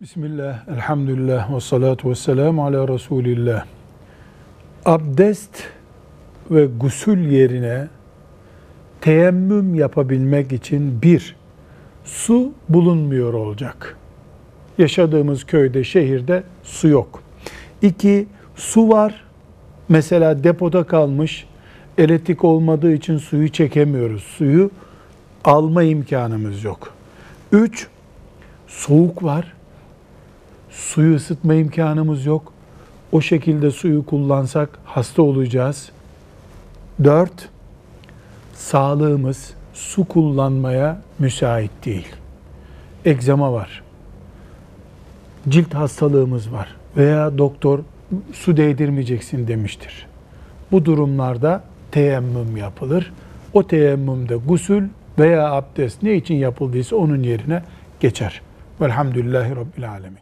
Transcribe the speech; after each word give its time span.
Bismillah, 0.00 0.68
elhamdülillah 0.68 1.54
ve 1.54 1.60
salatu 1.60 2.10
ve 2.10 2.14
selamu 2.14 2.66
ala 2.66 2.88
Resulillah. 2.88 3.64
Abdest 4.84 5.64
ve 6.50 6.66
gusül 6.80 7.30
yerine 7.30 7.88
teyemmüm 9.00 9.74
yapabilmek 9.74 10.52
için 10.52 11.02
bir, 11.02 11.36
su 12.04 12.52
bulunmuyor 12.68 13.34
olacak. 13.34 13.96
Yaşadığımız 14.78 15.44
köyde, 15.44 15.84
şehirde 15.84 16.42
su 16.62 16.88
yok. 16.88 17.22
İki, 17.82 18.26
su 18.56 18.88
var. 18.88 19.24
Mesela 19.88 20.44
depoda 20.44 20.84
kalmış, 20.84 21.46
elektrik 21.98 22.44
olmadığı 22.44 22.92
için 22.92 23.18
suyu 23.18 23.48
çekemiyoruz. 23.48 24.22
Suyu 24.22 24.70
alma 25.44 25.82
imkanımız 25.82 26.64
yok. 26.64 26.94
Üç, 27.52 27.88
soğuk 28.66 29.24
var 29.24 29.58
suyu 30.78 31.16
ısıtma 31.16 31.54
imkanımız 31.54 32.26
yok. 32.26 32.52
O 33.12 33.20
şekilde 33.20 33.70
suyu 33.70 34.06
kullansak 34.06 34.78
hasta 34.84 35.22
olacağız. 35.22 35.90
Dört, 37.04 37.48
sağlığımız 38.54 39.54
su 39.74 40.04
kullanmaya 40.04 41.02
müsait 41.18 41.70
değil. 41.84 42.08
Egzama 43.04 43.52
var. 43.52 43.82
Cilt 45.48 45.74
hastalığımız 45.74 46.52
var 46.52 46.76
veya 46.96 47.38
doktor 47.38 47.78
su 48.32 48.56
değdirmeyeceksin 48.56 49.48
demiştir. 49.48 50.06
Bu 50.72 50.84
durumlarda 50.84 51.64
teyemmüm 51.90 52.56
yapılır. 52.56 53.12
O 53.52 53.66
teyemmümde 53.66 54.36
gusül 54.36 54.88
veya 55.18 55.52
abdest 55.52 56.02
ne 56.02 56.14
için 56.14 56.34
yapıldıysa 56.34 56.96
onun 56.96 57.22
yerine 57.22 57.62
geçer. 58.00 58.42
Velhamdülillahi 58.80 59.56
Rabbil 59.56 59.90
Alemin. 59.90 60.18